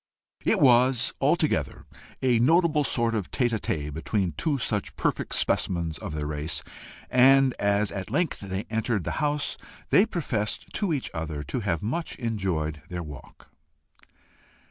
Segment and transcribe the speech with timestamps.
[0.43, 1.85] It was altogether
[2.23, 6.63] a notable sort of tête à tête between two such perfect specimens of the race,
[7.11, 9.59] and as at length they entered the house,
[9.91, 13.51] they professed to each other to have much enjoyed their walk.